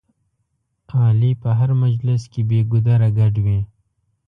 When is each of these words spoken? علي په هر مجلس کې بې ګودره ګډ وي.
علي 1.07 1.31
په 1.41 1.49
هر 1.59 1.69
مجلس 1.83 2.21
کې 2.31 2.41
بې 2.49 2.59
ګودره 2.71 3.09
ګډ 3.19 3.33
وي. 3.45 3.59